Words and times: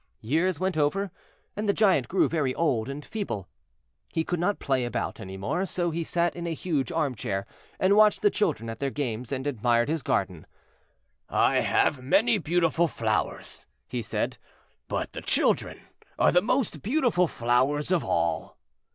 Years 0.21 0.59
went 0.59 0.77
over, 0.79 1.11
and 1.55 1.69
the 1.69 1.75
Giant 1.75 2.07
grew 2.07 2.27
very 2.27 2.55
old 2.55 2.89
and 2.89 3.05
feeble. 3.05 3.47
He 4.11 4.23
could 4.23 4.39
not 4.39 4.57
play 4.57 4.83
about 4.83 5.19
any 5.19 5.37
more, 5.37 5.63
so 5.67 5.91
he 5.91 6.03
sat 6.03 6.35
in 6.35 6.47
a 6.47 6.55
huge 6.55 6.91
armchair, 6.91 7.45
and 7.79 7.95
watched 7.95 8.23
the 8.23 8.31
children 8.31 8.67
at 8.67 8.79
their 8.79 8.89
games, 8.89 9.31
and 9.31 9.45
admired 9.45 9.89
his 9.89 10.01
garden. 10.01 10.47
"I 11.29 11.57
have 11.59 12.01
many 12.01 12.39
beautiful 12.39 12.87
flowers," 12.87 13.67
he 13.87 14.01
said; 14.01 14.39
"but 14.87 15.13
the 15.13 15.21
children 15.21 15.79
are 16.17 16.31
the 16.31 16.41
most 16.41 16.81
beautiful 16.81 17.27
flowers 17.27 17.91
of 17.91 18.03
all." 18.03 18.57